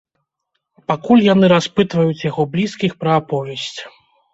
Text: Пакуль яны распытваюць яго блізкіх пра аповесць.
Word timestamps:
Пакуль 0.93 1.21
яны 1.33 1.51
распытваюць 1.55 2.25
яго 2.31 2.49
блізкіх 2.59 2.91
пра 3.01 3.11
аповесць. 3.23 3.81